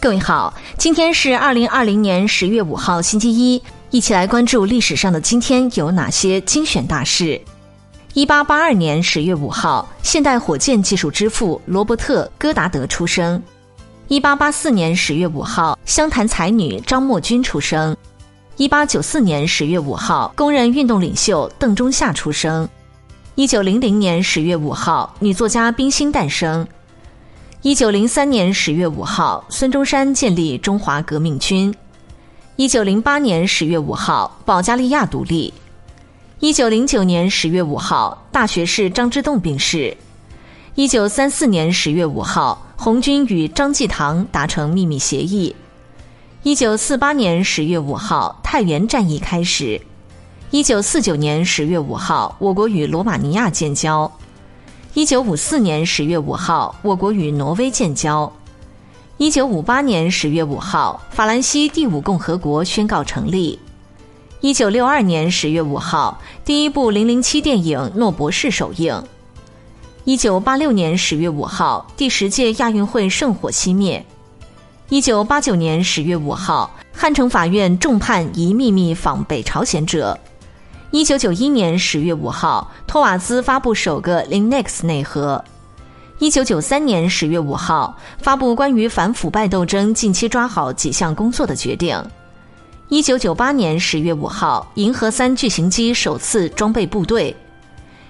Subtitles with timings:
[0.00, 3.60] 各位好，今天是二零二零年十月五号，星期一，
[3.90, 7.40] 一起来关注历史上的今天有哪些精选大事。
[8.14, 13.42] 一八八二年十月五号，现代火箭技术之父罗伯特·戈达德出生。
[14.06, 17.96] 一八八四年十月五号，湘潭才女张默君出生。
[18.56, 22.68] 一八九四年十月五号，工人运动领袖邓中夏出生。
[23.34, 26.64] 一九零零年十月五号，女作家冰心诞生。
[27.62, 31.74] 一九零三年十月五号，孙中山建立中华革命军。
[32.54, 35.52] 一九零八年十月五号，保加利亚独立。
[36.38, 39.96] 一九零九年十月五号，大学士张之洞病逝。
[40.76, 45.56] 一九三四年十月五号，红军与张继堂达成秘密协议。
[46.44, 49.80] 一九四八年十月五号，太原战役开始。
[50.52, 54.10] 一九四九年十月五号，我国与罗马尼亚建交。
[54.98, 58.32] 一九五四年十月五号，我国与挪威建交。
[59.16, 63.60] 一九五八年十月五号，法兰西第五共和国宣告成立。
[64.40, 69.00] 一九六二年十月五号，第一部零零七电影《诺博士》首映。
[70.02, 74.04] 一九八六年十月五号，第十届亚运会圣火熄灭。
[74.88, 80.18] 一九八九年十月五号，汉城法院重判疑秘密访北朝鲜者。
[80.90, 85.44] 一九九一年十月五号，托瓦兹发布首个 Linux 内核。
[86.18, 92.02] 一九九三年十月五号，发布关于反腐败斗争近期抓好几项工作的决定。
[92.88, 97.36] 一九九八年十月五号，银河三巨型机首次装备部队。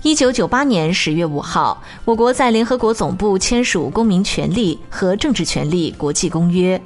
[0.00, 6.78] 一九九八年十月五号，我国在联合国总部签署《公民权利和政治权利国际公约》。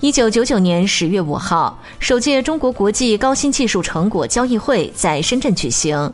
[0.00, 6.12] 一九九九年十月五号，首届中国国际高新技术成果交易会在深圳举行。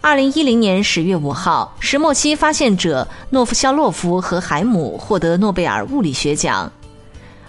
[0.00, 6.72] 二零一零年十月五号，石墨烯发现者诺夫肖洛夫和海姆获得诺贝尔物理学奖。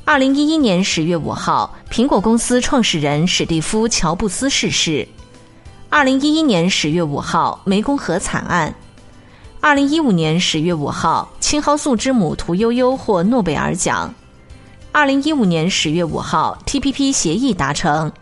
[0.04, 5.08] 二零一一年十月五号，苹果公司创始人史蒂夫·乔布斯逝世。
[5.90, 8.76] 二零一一年十月五号，湄公河惨案。
[9.62, 14.14] 二零一五年十月五号，青蒿素之母屠呦呦获诺贝尔奖。
[14.96, 18.14] 二零一五年十月五号，TPP 协议达成。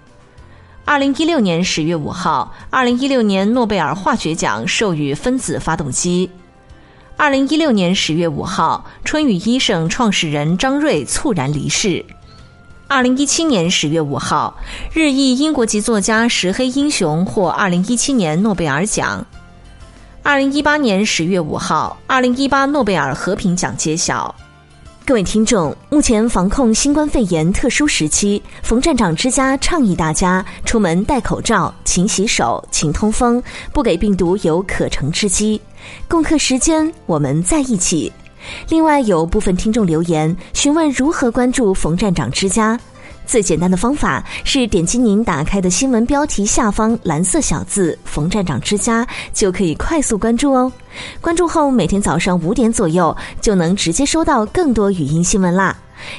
[0.83, 6.31] 二零一六年十月五号，二零一六年诺贝尔化学奖授予分子发动机。
[7.15, 12.03] 二零一六年十月五号，春雨医生创始人张瑞猝然离世。
[12.87, 14.57] 二零一七年十月五号，
[14.93, 19.23] 日裔英国籍作家石黑英雄获二零一七年诺贝尔奖。
[20.23, 24.33] 二零一八年十月五号，二零一八诺贝尔和平奖揭晓。
[25.05, 33.43] 各位听众，目前防控新冠肺炎特殊时期，冯站长之家倡议大家出门戴口罩、勤洗手、勤通风，
[33.73, 35.59] 不给病毒有可乘之机。
[36.07, 38.09] 共克时间，我们在一起。
[38.69, 42.79] 另外，有部分听众留言询问如何关注冯站长之家。
[43.25, 50.71] 最简单的方法是点击您打开的新闻标题下方蓝色小字“冯站长之家”，就可以快速关注哦。
[51.19, 55.75] 关注后，每天早上五点左右就能直接收到更多语音新闻啦。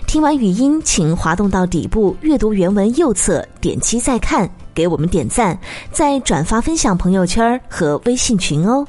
[0.07, 5.59] 听完语音，请滑动到底部阅读原文右侧，点击再看，给我们点赞，
[5.93, 8.87] 再转发分享朋友圈和微信群哦。